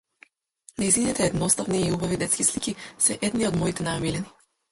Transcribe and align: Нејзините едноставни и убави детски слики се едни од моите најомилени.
Нејзините 0.83 1.23
едноставни 1.27 1.83
и 1.87 1.91
убави 1.97 2.19
детски 2.23 2.47
слики 2.49 2.75
се 3.09 3.19
едни 3.29 3.49
од 3.51 3.59
моите 3.65 3.89
најомилени. 3.91 4.35